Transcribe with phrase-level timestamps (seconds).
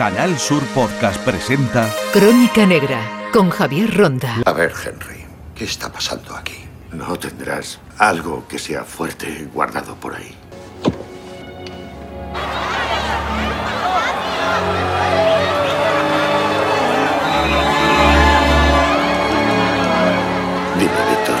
[0.00, 4.36] Canal Sur Podcast presenta Crónica Negra con Javier Ronda.
[4.46, 6.56] A ver, Henry, ¿qué está pasando aquí?
[6.90, 10.34] ¿No tendrás algo que sea fuerte guardado por ahí?
[20.78, 21.38] Dime, Víctor,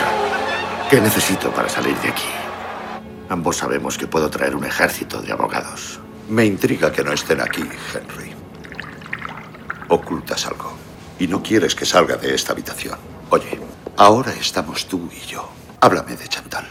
[0.90, 2.28] ¿qué necesito para salir de aquí?
[3.30, 5.98] Ambos sabemos que puedo traer un ejército de abogados.
[6.28, 8.29] Me intriga que no estén aquí, Henry.
[9.90, 10.72] Ocultas algo.
[11.18, 12.96] Y no quieres que salga de esta habitación.
[13.30, 13.58] Oye,
[13.96, 15.48] ahora estamos tú y yo.
[15.80, 16.64] Háblame de Chantal.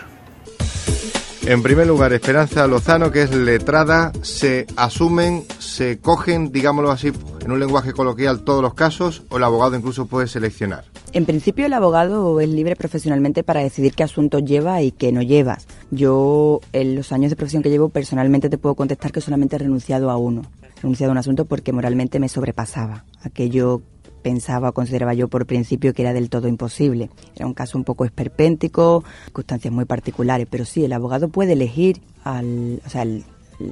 [1.45, 7.11] En primer lugar, Esperanza Lozano, que es letrada, se asumen, se cogen, digámoslo así,
[7.41, 10.85] en un lenguaje coloquial, todos los casos, o el abogado incluso puede seleccionar.
[11.11, 15.21] En principio el abogado es libre profesionalmente para decidir qué asuntos lleva y qué no
[15.21, 15.67] llevas.
[15.91, 19.59] Yo en los años de profesión que llevo personalmente te puedo contestar que solamente he
[19.59, 20.43] renunciado a uno.
[20.81, 23.05] Renunciado a un asunto porque moralmente me sobrepasaba.
[23.21, 23.81] Aquello
[24.21, 27.09] pensaba o consideraba yo por principio que era del todo imposible.
[27.35, 32.01] Era un caso un poco esperpéntico, circunstancias muy particulares, pero sí, el abogado puede elegir
[32.23, 33.23] al, o sea, el,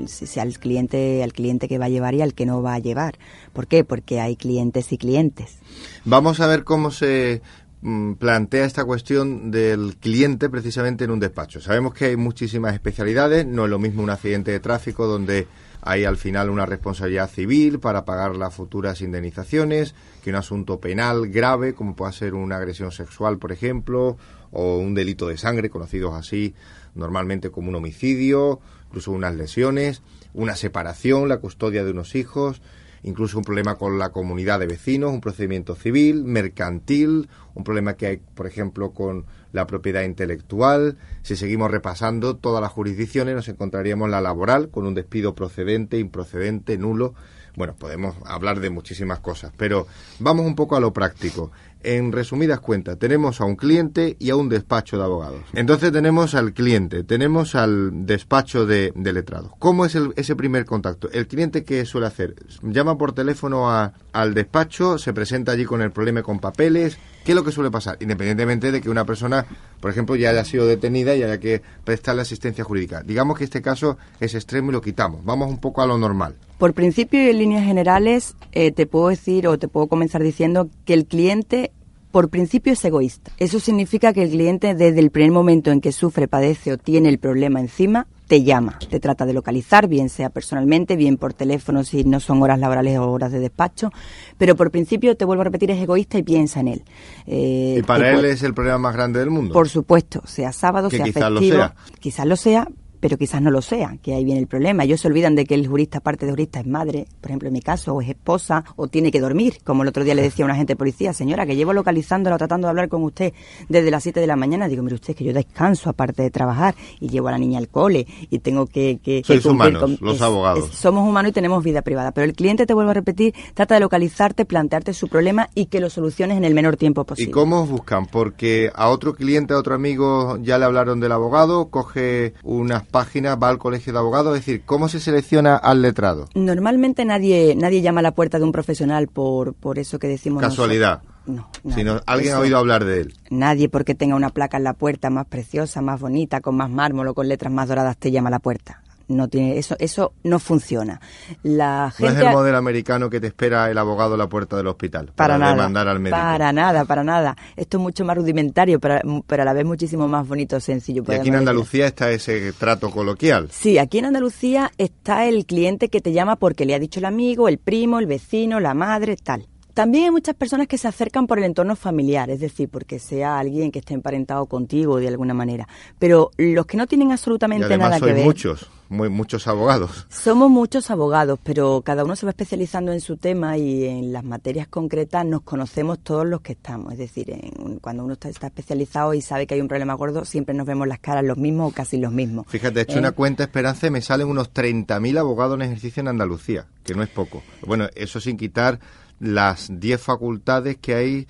[0.08, 2.80] si al cliente, al cliente que va a llevar y al que no va a
[2.80, 3.18] llevar.
[3.53, 3.84] ¿Por qué?
[3.84, 5.58] Porque hay clientes y clientes.
[6.06, 7.42] Vamos a ver cómo se
[7.81, 11.62] mm, plantea esta cuestión del cliente precisamente en un despacho.
[11.62, 15.48] Sabemos que hay muchísimas especialidades, no es lo mismo un accidente de tráfico donde
[15.88, 21.30] hay al final una responsabilidad civil para pagar las futuras indemnizaciones, que un asunto penal
[21.30, 24.18] grave, como puede ser una agresión sexual, por ejemplo,
[24.52, 26.54] o un delito de sangre, conocidos así
[26.94, 30.02] normalmente como un homicidio, incluso unas lesiones,
[30.34, 32.62] una separación, la custodia de unos hijos,
[33.03, 38.08] incluso un problema con la comunidad de vecinos, un procedimiento civil, mercantil, un problema que
[38.08, 40.98] hay, por ejemplo, con la propiedad intelectual.
[41.23, 46.78] Si seguimos repasando todas las jurisdicciones, nos encontraríamos la laboral, con un despido procedente, improcedente,
[46.78, 47.14] nulo.
[47.56, 49.88] Bueno, podemos hablar de muchísimas cosas, pero
[50.20, 51.52] vamos un poco a lo práctico.
[51.90, 55.40] En resumidas cuentas, tenemos a un cliente y a un despacho de abogados.
[55.53, 59.52] Entonces tenemos al cliente, tenemos al despacho de, de letrados.
[59.58, 61.09] ¿Cómo es ese primer contacto?
[61.14, 62.36] El cliente, ¿qué suele hacer?
[62.62, 66.97] Llama por teléfono a, al despacho, se presenta allí con el problema con papeles.
[67.28, 67.98] ¿Qué es lo que suele pasar?
[68.00, 69.46] Independientemente de que una persona,
[69.82, 73.04] por ejemplo, ya haya sido detenida y haya que prestarle asistencia jurídica.
[73.04, 75.26] Digamos que este caso es extremo y lo quitamos.
[75.26, 76.36] Vamos un poco a lo normal.
[76.58, 80.70] Por principio y en líneas generales, eh, te puedo decir o te puedo comenzar diciendo
[80.86, 81.74] que el cliente
[82.17, 83.31] por principio es egoísta.
[83.38, 87.09] Eso significa que el cliente desde el primer momento en que sufre, padece o tiene
[87.09, 91.83] el problema encima, te llama, te trata de localizar, bien sea personalmente, bien por teléfono
[91.83, 93.91] si no son horas laborales o horas de despacho,
[94.39, 96.83] pero por principio, te vuelvo a repetir, es egoísta y piensa en él.
[97.28, 99.53] Eh, ¿Y para él es el problema más grande del mundo?
[99.53, 101.75] Por supuesto, sea sábado, sea quizás festivo, lo sea.
[101.99, 102.67] quizás lo sea,
[103.07, 104.84] pero quizás no lo sea, que ahí viene el problema.
[104.84, 107.53] Ellos se olvidan de que el jurista, aparte de jurista, es madre, por ejemplo, en
[107.53, 110.44] mi caso, o es esposa, o tiene que dormir, como el otro día le decía
[110.44, 113.31] a un agente de policía, señora, que llevo localizándola o tratando de hablar con usted
[113.69, 114.67] desde las 7 de la mañana.
[114.67, 117.69] Digo, mire usted, que yo descanso aparte de trabajar y llevo a la niña al
[117.69, 119.00] cole y tengo que...
[119.01, 120.69] que Sois humanos, los abogados.
[120.73, 123.79] somos humanos y tenemos vida privada, pero el cliente, te vuelvo a repetir, trata de
[123.79, 127.29] localizarte, plantearte su problema y que lo soluciones en el menor tiempo posible.
[127.29, 128.06] ¿Y cómo os buscan?
[128.06, 133.38] Porque a otro cliente, a otro amigo, ya le hablaron del abogado, coge unas páginas,
[133.41, 134.35] va al colegio de abogados?
[134.35, 136.28] Es decir, ¿cómo se selecciona al letrado?
[136.34, 140.41] Normalmente nadie nadie llama a la puerta de un profesional por, por eso que decimos
[140.41, 141.02] Casualidad.
[141.28, 143.13] No, sino alguien ha oído hablar de él.
[143.30, 147.09] Nadie porque tenga una placa en la puerta más preciosa, más bonita, con más mármol
[147.09, 150.40] o con letras más doradas te llama a la puerta no tiene eso eso no
[150.40, 151.00] funciona.
[151.44, 154.57] La gente no es el modelo americano que te espera el abogado a la puerta
[154.57, 156.18] del hospital para, para nada, demandar al médico.
[156.18, 157.38] para nada para nada.
[157.56, 161.13] Esto es mucho más rudimentario pero, pero a la vez muchísimo más bonito sencillo y
[161.13, 163.50] aquí en Andalucía está ese trato coloquial.
[163.51, 167.06] Sí aquí en Andalucía está el cliente que te llama porque le ha dicho el
[167.06, 169.47] amigo el primo el vecino la madre tal.
[169.78, 173.38] También hay muchas personas que se acercan por el entorno familiar, es decir, porque sea
[173.38, 175.67] alguien que esté emparentado contigo de alguna manera.
[176.00, 178.25] Pero los que no tienen absolutamente nada que ver.
[178.25, 180.08] muchos, muy, muchos abogados.
[180.09, 184.23] Somos muchos abogados, pero cada uno se va especializando en su tema y en las
[184.23, 186.94] materias concretas nos conocemos todos los que estamos.
[186.94, 190.26] Es decir, en, cuando uno está, está, especializado y sabe que hay un problema gordo,
[190.26, 192.46] siempre nos vemos las caras los mismos o casi los mismos.
[192.47, 193.00] Fíjate, he hecho ¿Eh?
[193.00, 197.03] una cuenta Esperanza y me salen unos 30.000 abogados en ejercicio en Andalucía, que no
[197.03, 197.44] es poco.
[197.66, 198.79] Bueno, eso sin quitar
[199.20, 201.28] las 10 facultades que hay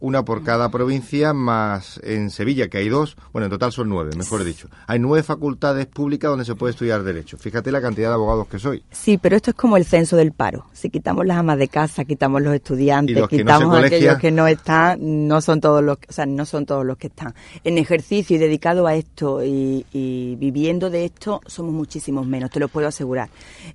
[0.00, 4.12] una por cada provincia, más en Sevilla, que hay dos, bueno, en total son nueve,
[4.16, 4.68] mejor dicho.
[4.86, 7.36] Hay nueve facultades públicas donde se puede estudiar Derecho.
[7.36, 8.82] Fíjate la cantidad de abogados que soy.
[8.90, 10.66] Sí, pero esto es como el censo del paro.
[10.72, 14.46] Si quitamos las amas de casa, quitamos los estudiantes, los no quitamos aquellos que no
[14.46, 17.34] están, no son todos los, o sea, no son todos los que están.
[17.62, 22.60] En ejercicio y dedicado a esto y, y viviendo de esto somos muchísimos menos, te
[22.60, 23.28] lo puedo asegurar.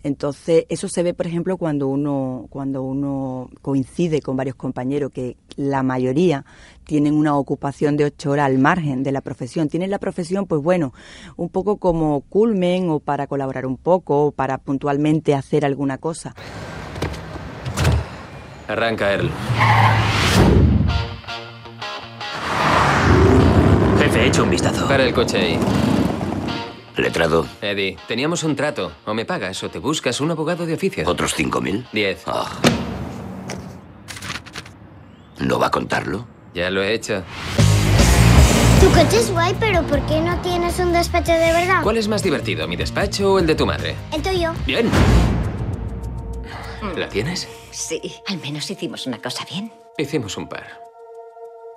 [0.03, 5.35] Entonces, eso se ve, por ejemplo, cuando uno cuando uno coincide con varios compañeros que
[5.55, 5.98] la mayoría
[6.83, 9.69] tienen una ocupación de ocho horas al margen de la profesión.
[9.69, 10.93] Tienen la profesión, pues bueno,
[11.37, 16.33] un poco como culmen o para colaborar un poco o para puntualmente hacer alguna cosa.
[18.67, 19.29] Arranca, Earl.
[23.99, 24.87] Jefe, he hecho un vistazo.
[24.87, 25.59] Para el coche ahí.
[26.97, 28.91] Letrado, Eddie, teníamos un trato.
[29.05, 31.07] O me pagas o te buscas un abogado de oficio.
[31.07, 31.85] otros 5.000.
[31.91, 32.23] Diez.
[32.27, 32.49] Ah.
[35.39, 36.25] ¿No va a contarlo?
[36.53, 37.23] Ya lo he hecho.
[38.81, 41.81] Tu coche es guay, pero ¿por qué no tienes un despacho de verdad?
[41.83, 43.95] ¿Cuál es más divertido, mi despacho o el de tu madre?
[44.13, 44.51] El tuyo.
[44.65, 44.89] Bien.
[46.95, 47.47] ¿La tienes?
[47.71, 49.71] Sí, al menos hicimos una cosa bien.
[49.97, 50.65] Hicimos un par.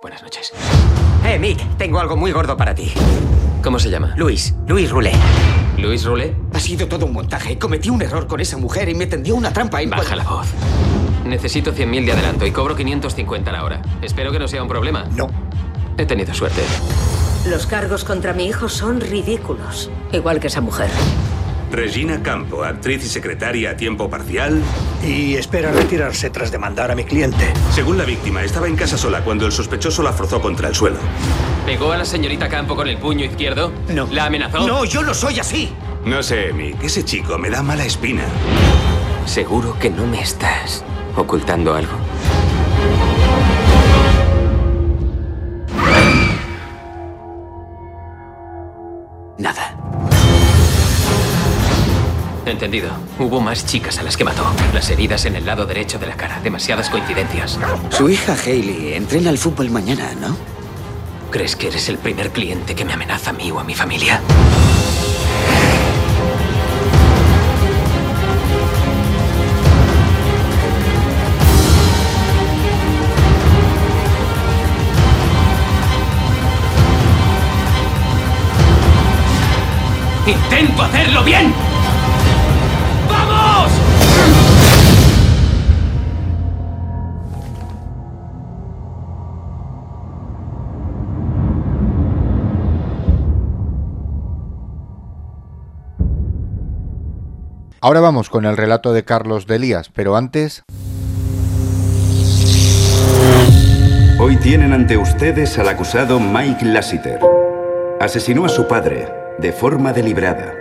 [0.00, 0.53] Buenas noches.
[1.25, 2.93] Eh, Mick, tengo algo muy gordo para ti.
[3.62, 4.14] ¿Cómo se llama?
[4.17, 5.14] Luis, Luis Roulet.
[5.79, 6.35] ¿Luis Roulet?
[6.53, 7.59] Ha sido todo un montaje.
[7.59, 10.49] Cometí un error con esa mujer y me tendió una trampa en Baja la voz.
[11.32, 13.81] Necesito 100.000 de adelanto y cobro 550 la hora.
[14.02, 15.06] Espero que no sea un problema.
[15.17, 15.31] No.
[15.96, 16.61] He tenido suerte.
[17.49, 19.90] Los cargos contra mi hijo son ridículos.
[20.12, 20.90] Igual que esa mujer.
[21.70, 24.61] Regina Campo, actriz y secretaria a tiempo parcial.
[25.02, 27.50] Y espera retirarse tras demandar a mi cliente.
[27.70, 30.99] Según la víctima, estaba en casa sola cuando el sospechoso la forzó contra el suelo.
[31.64, 33.73] ¿Pegó a la señorita Campo con el puño izquierdo?
[33.88, 34.06] No.
[34.11, 34.69] ¿La amenazó?
[34.69, 35.73] No, yo no soy así.
[36.05, 38.25] No sé, Mick, ese chico me da mala espina.
[39.25, 40.85] ¿Seguro que no me estás
[41.17, 41.93] ocultando algo?
[49.38, 49.76] Nada.
[52.47, 52.91] Entendido.
[53.19, 54.44] Hubo más chicas a las que mató.
[54.75, 56.41] Las heridas en el lado derecho de la cara.
[56.43, 57.59] Demasiadas coincidencias.
[57.91, 60.37] Su hija Hailey entrena al fútbol mañana, ¿no?
[61.31, 64.20] ¿Crees que eres el primer cliente que me amenaza a mí o a mi familia?
[80.25, 81.53] ¡Intento hacerlo bien!
[83.09, 83.73] ¡Vamos!
[97.81, 100.63] Ahora vamos con el relato de Carlos de Elías, pero antes...
[104.21, 107.19] Hoy tienen ante ustedes al acusado Mike Lassiter.
[108.01, 110.55] Asesinó a su padre de forma deliberada.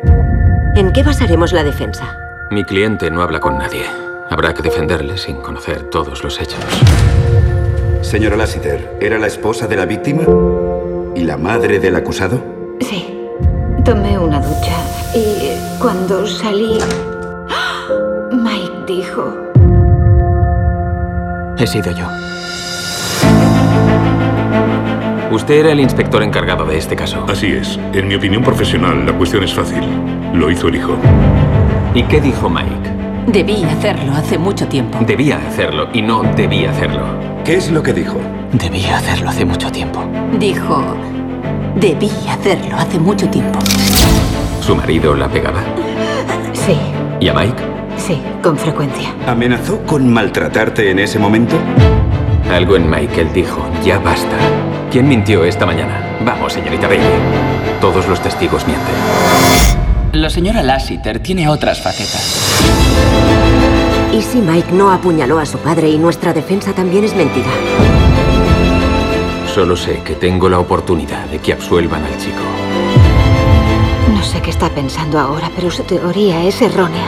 [0.75, 2.17] ¿En qué basaremos la defensa?
[2.49, 3.85] Mi cliente no habla con nadie.
[4.29, 6.59] Habrá que defenderle sin conocer todos los hechos.
[8.01, 10.23] Señora Lassiter, ¿era la esposa de la víctima?
[11.15, 12.41] ¿Y la madre del acusado?
[12.79, 13.17] Sí.
[13.83, 14.77] Tomé una ducha
[15.15, 16.77] y cuando salí...
[18.31, 19.35] Mike dijo...
[21.57, 22.30] He sido yo.
[25.31, 27.25] Usted era el inspector encargado de este caso.
[27.29, 27.79] Así es.
[27.93, 29.81] En mi opinión profesional, la cuestión es fácil.
[30.33, 30.97] Lo hizo el hijo.
[31.93, 32.91] ¿Y qué dijo Mike?
[33.27, 34.97] Debí hacerlo hace mucho tiempo.
[35.05, 37.05] Debía hacerlo y no debía hacerlo.
[37.45, 38.17] ¿Qué es lo que dijo?
[38.51, 40.03] Debía hacerlo hace mucho tiempo.
[40.37, 40.83] Dijo...
[41.75, 43.57] Debí hacerlo hace mucho tiempo.
[44.59, 45.61] ¿Su marido la pegaba?
[46.51, 46.75] Sí,
[47.21, 47.63] ¿Y a Mike?
[47.97, 49.13] sí, con frecuencia.
[49.27, 51.55] ¿Amenazó con maltratarte en ese momento?
[52.51, 54.37] Algo en Michael dijo, ya basta.
[54.91, 56.17] ¿Quién mintió esta mañana?
[56.25, 57.07] Vamos, señorita Bailey.
[57.79, 58.93] Todos los testigos mienten.
[60.11, 62.59] La señora Lassiter tiene otras facetas.
[64.11, 67.47] ¿Y si Mike no apuñaló a su padre y nuestra defensa también es mentira?
[69.55, 72.43] Solo sé que tengo la oportunidad de que absuelvan al chico.
[74.13, 77.07] No sé qué está pensando ahora, pero su teoría es errónea.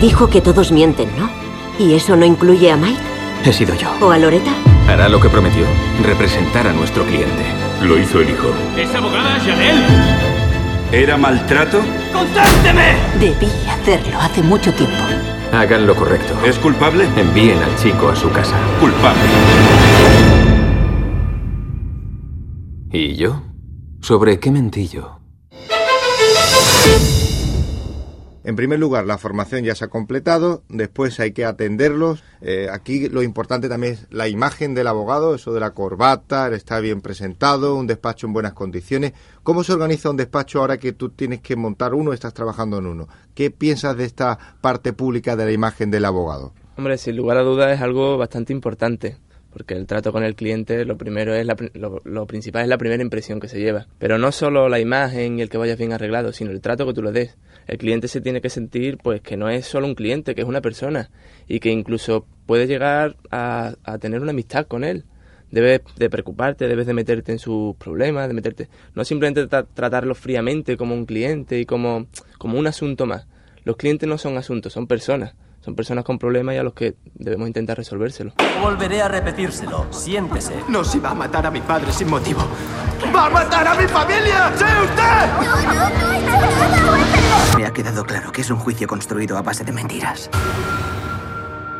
[0.00, 1.28] Dijo que todos mienten, ¿no?
[1.78, 3.07] ¿Y eso no incluye a Mike?
[3.44, 3.90] He sido yo.
[4.00, 4.50] ¿O a Loreta?
[4.88, 5.64] Hará lo que prometió,
[6.02, 7.44] representar a nuestro cliente.
[7.82, 8.48] Lo hizo el hijo.
[8.76, 9.84] ¿Es abogada, Janelle?
[10.92, 11.80] ¿Era maltrato?
[12.12, 12.96] ¡Contásteme!
[13.20, 14.96] Debí hacerlo hace mucho tiempo.
[15.52, 16.34] Hagan lo correcto.
[16.44, 17.06] ¿Es culpable?
[17.16, 18.56] Envíen al chico a su casa.
[18.80, 19.20] Culpable.
[22.90, 23.42] ¿Y yo?
[24.00, 24.88] ¿Sobre qué mentí
[28.48, 32.24] En primer lugar, la formación ya se ha completado, después hay que atenderlos.
[32.40, 36.80] Eh, aquí lo importante también es la imagen del abogado, eso de la corbata, está
[36.80, 39.12] bien presentado, un despacho en buenas condiciones.
[39.42, 42.86] ¿Cómo se organiza un despacho ahora que tú tienes que montar uno, estás trabajando en
[42.86, 43.08] uno?
[43.34, 46.54] ¿Qué piensas de esta parte pública de la imagen del abogado?
[46.78, 49.18] Hombre, sin lugar a dudas es algo bastante importante
[49.52, 53.40] porque el trato con el cliente lo primero es lo, principal es la primera impresión
[53.40, 56.50] que se lleva pero no solo la imagen y el que vayas bien arreglado sino
[56.50, 57.36] el trato que tú le des
[57.66, 60.48] el cliente se tiene que sentir pues que no es solo un cliente que es
[60.48, 61.10] una persona
[61.46, 65.04] y que incluso puede llegar a, tener una amistad con él
[65.50, 70.76] debes de preocuparte, debes de meterte en sus problemas, de meterte, no simplemente tratarlo fríamente
[70.76, 73.26] como un cliente y como, como un asunto más.
[73.64, 75.34] Los clientes no son asuntos, son personas.
[75.60, 78.32] Son personas con problemas y a los que debemos intentar resolvérselo.
[78.62, 79.86] Volveré a repetírselo.
[79.92, 80.54] Siéntese.
[80.68, 82.40] No, si va a matar a mi padre sin motivo.
[83.14, 84.52] ¡Va a matar a mi familia!
[84.56, 85.26] ¡Sí, usted!
[85.46, 87.56] No, no, no he nada.
[87.56, 90.30] Me ha quedado claro que es un juicio construido a base de mentiras.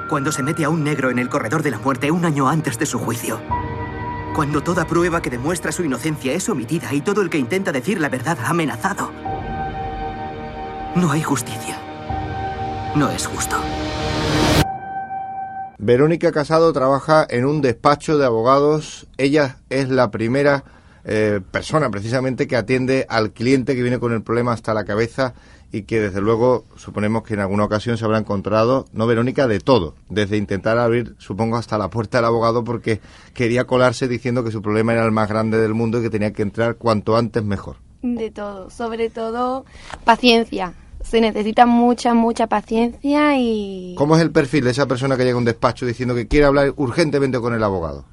[0.08, 2.78] Cuando se mete a un negro en el corredor de la muerte un año antes
[2.78, 3.40] de su juicio.
[4.34, 8.00] Cuando toda prueba que demuestra su inocencia es omitida y todo el que intenta decir
[8.00, 9.10] la verdad ha amenazado.
[10.94, 11.87] No hay justicia.
[12.96, 13.56] No es justo.
[15.78, 19.06] Verónica Casado trabaja en un despacho de abogados.
[19.16, 20.64] Ella es la primera
[21.04, 25.34] eh, persona precisamente que atiende al cliente que viene con el problema hasta la cabeza
[25.70, 29.60] y que desde luego suponemos que en alguna ocasión se habrá encontrado, no Verónica, de
[29.60, 33.00] todo, desde intentar abrir, supongo, hasta la puerta del abogado porque
[33.34, 36.32] quería colarse diciendo que su problema era el más grande del mundo y que tenía
[36.32, 37.76] que entrar cuanto antes mejor.
[38.02, 39.66] De todo, sobre todo
[40.04, 43.94] paciencia, se necesita mucha, mucha paciencia y...
[43.96, 46.46] ¿Cómo es el perfil de esa persona que llega a un despacho diciendo que quiere
[46.46, 48.04] hablar urgentemente con el abogado?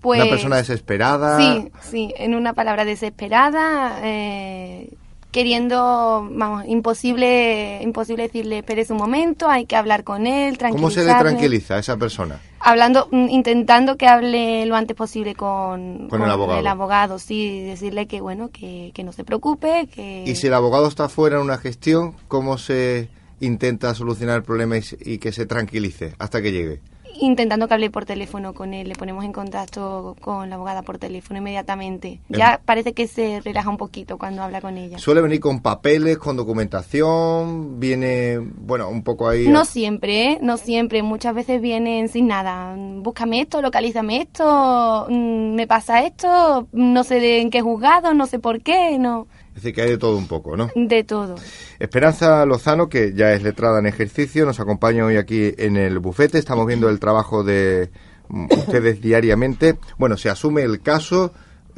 [0.00, 1.38] Pues, ¿Una persona desesperada?
[1.38, 4.96] Sí, sí, en una palabra desesperada, eh,
[5.38, 11.04] queriendo, vamos, imposible, imposible decirle, espere un momento, hay que hablar con él, ¿Cómo se
[11.04, 12.40] le tranquiliza a esa persona?
[12.58, 16.58] Hablando, mm, intentando que hable lo antes posible con, el, abogado.
[16.58, 20.24] el abogado, sí, decirle que, bueno, que, que no se preocupe, que...
[20.26, 24.74] Y si el abogado está fuera en una gestión, ¿cómo se intenta solucionar el problema
[24.78, 26.80] y que se tranquilice hasta que llegue?
[27.20, 30.98] Intentando que hable por teléfono con él, le ponemos en contacto con la abogada por
[30.98, 32.20] teléfono inmediatamente.
[32.28, 34.98] Ya parece que se relaja un poquito cuando habla con ella.
[34.98, 37.80] ¿Suele venir con papeles, con documentación?
[37.80, 39.48] ¿Viene, bueno, un poco ahí?
[39.48, 40.38] No siempre, ¿eh?
[40.42, 41.02] no siempre.
[41.02, 42.74] Muchas veces vienen sin nada.
[42.76, 48.26] Búscame esto, localízame esto, mm, me pasa esto, no sé de en qué juzgado, no
[48.26, 49.26] sé por qué, no.
[49.58, 50.70] Es decir, que hay de todo un poco, ¿no?
[50.76, 51.34] De todo.
[51.80, 56.38] Esperanza Lozano, que ya es letrada en ejercicio, nos acompaña hoy aquí en el bufete.
[56.38, 57.90] Estamos viendo el trabajo de
[58.28, 59.76] ustedes diariamente.
[59.98, 61.32] Bueno, se asume el caso.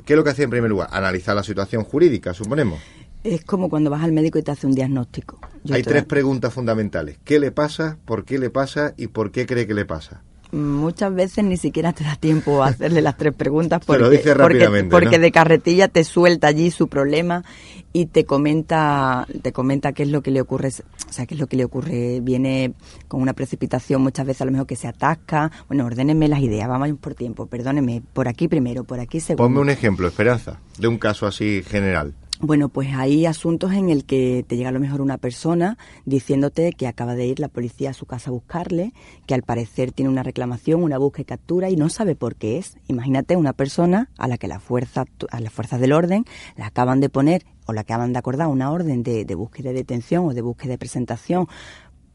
[0.05, 0.91] ¿Qué es lo que hace en primer lugar?
[0.93, 2.81] Analizar la situación jurídica, suponemos.
[3.25, 5.41] Es como cuando vas al médico y te hace un diagnóstico.
[5.71, 7.17] Hay tres preguntas fundamentales.
[7.25, 7.97] ¿Qué le pasa?
[8.05, 8.93] ¿Por qué le pasa?
[8.99, 10.23] ¿Y por qué cree que le pasa?
[10.53, 15.89] Muchas veces ni siquiera te da tiempo a hacerle las tres preguntas porque, de carretilla
[15.89, 17.45] te suelta allí su problema
[17.93, 21.41] y te comenta te comenta qué es lo que le ocurre o sea qué es
[21.41, 22.21] lo que le ocurre.
[22.21, 22.75] Viene
[23.09, 25.51] con una precipitación muchas veces a lo mejor que se atasca.
[25.69, 27.47] Bueno ordénenme las ideas vamos por tiempo.
[27.47, 29.45] Perdónenme por aquí primero por aquí segundo.
[29.45, 34.07] Ponme un ejemplo Esperanza de un caso así general bueno, pues hay asuntos en el
[34.07, 37.91] que te llega a lo mejor una persona diciéndote que acaba de ir la policía
[37.91, 38.95] a su casa a buscarle,
[39.27, 42.57] que al parecer tiene una reclamación, una búsqueda y captura y no sabe por qué
[42.57, 42.79] es.
[42.89, 46.25] Imagínate una persona a la que la fuerza, a las fuerzas del orden
[46.57, 49.75] la acaban de poner o la acaban de acordar una orden de, de búsqueda de
[49.77, 51.47] detención o de búsqueda de presentación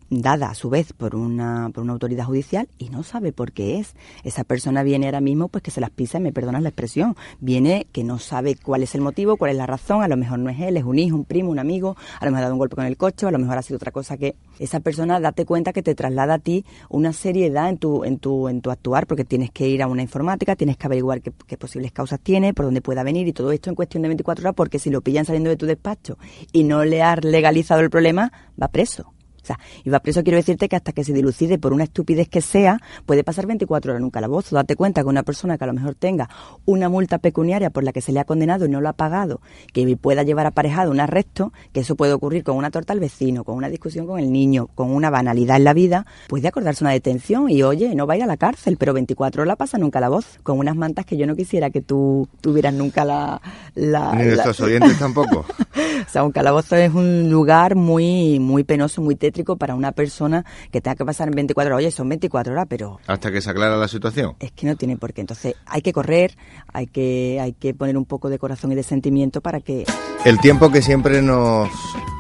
[0.10, 3.80] dada a su vez por una, por una autoridad judicial y no sabe por qué
[3.80, 3.96] es.
[4.24, 7.88] Esa persona viene ahora mismo pues que se las pisa, me perdonas la expresión, viene
[7.92, 10.50] que no sabe cuál es el motivo, cuál es la razón, a lo mejor no
[10.50, 12.60] es él, es un hijo, un primo, un amigo, a lo mejor ha dado un
[12.60, 15.46] golpe con el coche, a lo mejor ha sido otra cosa que esa persona date
[15.46, 19.08] cuenta que te traslada a ti una seriedad en tu, en tu, en tu actuar,
[19.08, 22.54] porque tienes que ir a una informática, tienes que averiguar qué, qué posibles causas tiene,
[22.54, 25.02] por dónde pueda venir y todo esto en cuestión de 24 horas, porque si lo
[25.02, 26.18] pillan saliendo de tu despacho
[26.52, 28.32] y no le has legalizado el problema,
[28.62, 29.15] va preso.
[29.46, 32.28] O sea, y va preso quiero decirte que hasta que se dilucide por una estupidez
[32.28, 34.56] que sea, puede pasar 24 horas en un calabozo.
[34.56, 36.30] Date cuenta que una persona que a lo mejor tenga
[36.66, 39.42] una multa pecuniaria por la que se le ha condenado y no lo ha pagado,
[39.72, 43.44] que pueda llevar aparejado un arresto, que eso puede ocurrir con una torta al vecino,
[43.44, 46.92] con una discusión con el niño, con una banalidad en la vida, puede acordarse una
[46.92, 49.78] detención y oye, no va a ir a la cárcel, pero 24 horas la pasa
[49.78, 53.40] en un calabozo, con unas mantas que yo no quisiera que tú tuvieras nunca la...
[53.76, 55.46] la Ni nuestros oyentes tampoco.
[56.08, 60.46] o sea, un calabozo es un lugar muy, muy penoso, muy tétrico para una persona
[60.72, 61.84] que tenga que pasar en 24 horas.
[61.84, 63.00] Oye, son 24 horas, pero...
[63.08, 64.36] Hasta que se aclara la situación.
[64.40, 65.22] Es que no tiene por qué.
[65.22, 66.38] Entonces hay que correr,
[66.72, 69.86] hay que, hay que poner un poco de corazón y de sentimiento para que...
[70.24, 71.70] El tiempo que siempre nos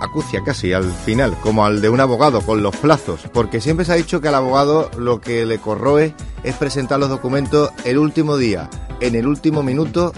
[0.01, 3.93] acucia casi al final, como al de un abogado, con los plazos, porque siempre se
[3.93, 8.37] ha dicho que al abogado lo que le corroe es presentar los documentos el último
[8.37, 8.69] día,
[8.99, 10.13] en el último minuto,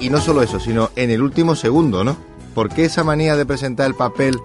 [0.00, 2.16] y no solo eso, sino en el último segundo, ¿no?
[2.54, 4.40] ¿Por qué esa manía de presentar el papel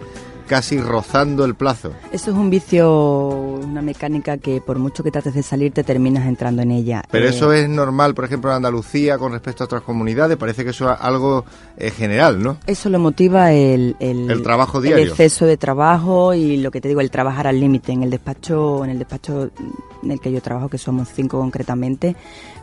[0.47, 1.91] casi rozando el plazo?
[2.11, 6.27] Eso es un vicio, una mecánica que por mucho que trates de salir te terminas
[6.27, 7.03] entrando en ella.
[7.11, 10.63] Pero Eh, eso es normal, por ejemplo, en Andalucía con respecto a otras comunidades, parece
[10.63, 11.45] que eso es algo
[11.77, 12.57] eh, general, ¿no?
[12.67, 15.05] Eso lo motiva el, el, El trabajo el diario.
[15.07, 17.91] exceso de trabajo y lo que te digo, el trabajar al límite.
[17.91, 19.49] En el despacho, en el despacho
[20.03, 22.15] en el que yo trabajo, que somos cinco concretamente,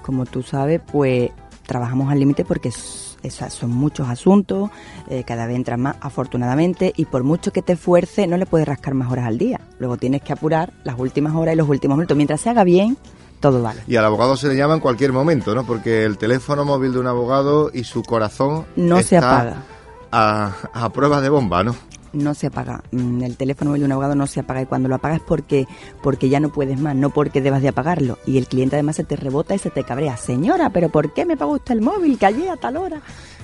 [0.02, 1.30] como tú sabes, pues
[1.66, 4.70] trabajamos al límite porque es- esas son muchos asuntos,
[5.08, 8.66] eh, cada vez entran más, afortunadamente, y por mucho que te esfuerces, no le puedes
[8.66, 9.60] rascar más horas al día.
[9.78, 12.16] Luego tienes que apurar las últimas horas y los últimos minutos.
[12.16, 12.96] Mientras se haga bien,
[13.40, 13.82] todo vale.
[13.86, 15.64] Y al abogado se le llama en cualquier momento, ¿no?
[15.64, 19.62] Porque el teléfono móvil de un abogado y su corazón No se apaga.
[20.10, 21.74] A, a prueba de bomba, ¿no?
[22.12, 22.82] No se apaga.
[22.90, 25.66] Mm, El teléfono de un abogado no se apaga y cuando lo apagas es porque,
[26.02, 28.18] porque ya no puedes más, no porque debas de apagarlo.
[28.26, 30.16] Y el cliente además se te rebota y se te cabrea.
[30.16, 32.18] Señora, ¿pero por qué me pagó usted el móvil?
[32.18, 33.02] Que allí a tal hora.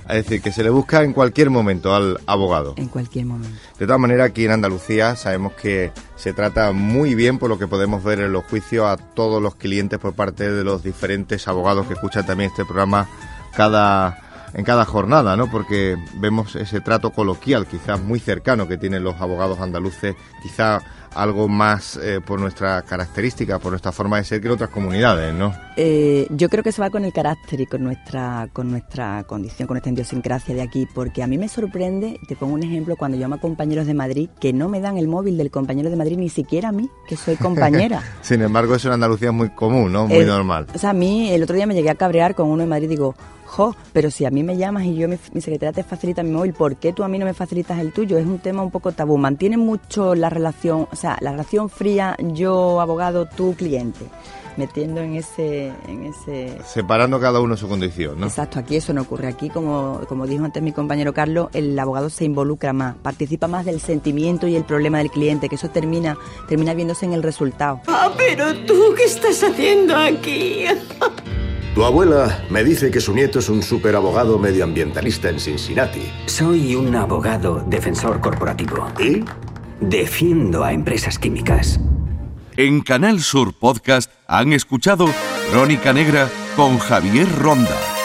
[0.09, 2.73] Es decir, que se le busca en cualquier momento al abogado.
[2.79, 3.59] En cualquier momento.
[3.79, 7.67] De todas maneras, aquí en Andalucía sabemos que se trata muy bien, por lo que
[7.67, 11.87] podemos ver en los juicios, a todos los clientes por parte de los diferentes abogados
[11.87, 13.07] que escuchan también este programa
[13.55, 15.51] cada en cada jornada, ¿no?
[15.51, 20.81] Porque vemos ese trato coloquial, quizás muy cercano que tienen los abogados andaluces, quizá
[21.15, 25.35] algo más eh, por nuestra característica, por nuestra forma de ser que en otras comunidades,
[25.35, 25.53] ¿no?
[25.77, 29.67] Eh, yo creo que se va con el carácter y con nuestra, con nuestra condición,
[29.67, 33.17] con nuestra idiosincrasia de aquí, porque a mí me sorprende, te pongo un ejemplo, cuando
[33.17, 36.19] llamo a compañeros de Madrid que no me dan el móvil del compañero de Madrid,
[36.19, 38.03] ni siquiera a mí, que soy compañera.
[38.23, 40.07] Sin embargo, eso en Andalucía es muy común, ¿no?
[40.07, 40.67] Muy Eh, normal.
[40.75, 42.87] O sea, a mí el otro día me llegué a cabrear con uno de Madrid
[42.87, 43.15] y digo,
[43.49, 46.31] jo, pero si a mí me llamas y yo mi, mi secretaria te facilita mi
[46.31, 48.19] móvil, ¿por qué tú a mí no me facilitas el tuyo?
[48.19, 49.17] Es un tema un poco tabú.
[49.17, 54.05] Mantiene mucho la relación, o sea, la relación fría yo abogado, tú cliente,
[54.57, 56.59] metiendo en ese, en ese.
[56.67, 58.27] Separando cada uno su condición, ¿no?
[58.27, 59.29] Exacto, aquí eso no ocurre.
[59.29, 63.65] Aquí, como, como dijo antes mi compañero Carlos, el abogado se involucra más, participa más
[63.65, 67.81] del sentimiento y el problema del cliente, que eso termina, termina viéndose en el resultado.
[67.87, 70.65] Ah, pero tú, ¿qué estás haciendo aquí?
[71.79, 76.11] Tu abuela me dice que su nieto es un superabogado medioambientalista en Cincinnati.
[76.27, 78.89] Soy un abogado defensor corporativo.
[78.99, 79.25] ¿Y?
[79.81, 81.79] Defiendo a empresas químicas.
[82.57, 85.07] En Canal Sur Podcast han escuchado
[85.53, 87.98] Crónica Negra con Javier Ronda.